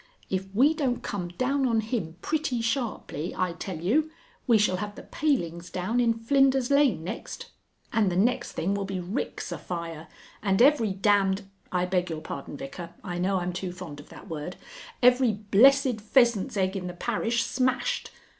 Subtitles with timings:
[0.31, 4.09] If we don't come down on him pretty sharply, I tell you,
[4.47, 7.51] we shall have the palings down in Flinders Lane next,
[7.93, 10.07] and the next thing will be ricks afire,
[10.41, 12.95] and every damned (I beg your pardon, Vicar.
[13.03, 14.55] I know I'm too fond of that word),
[15.03, 18.09] every blessed pheasant's egg in the parish smashed.